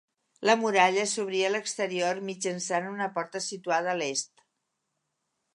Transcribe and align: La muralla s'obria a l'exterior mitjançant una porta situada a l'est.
La 0.49 0.53
muralla 0.61 1.03
s'obria 1.11 1.49
a 1.49 1.51
l'exterior 1.57 2.23
mitjançant 2.31 2.89
una 2.95 3.11
porta 3.19 3.45
situada 3.51 3.93
a 3.95 3.99
l'est. 4.01 4.35